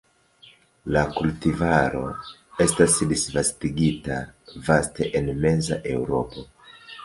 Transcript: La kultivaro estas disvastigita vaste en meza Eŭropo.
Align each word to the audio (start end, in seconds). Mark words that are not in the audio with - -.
La 0.95 1.03
kultivaro 1.17 2.01
estas 2.67 2.97
disvastigita 3.13 4.19
vaste 4.71 5.11
en 5.21 5.33
meza 5.47 5.83
Eŭropo. 5.97 6.51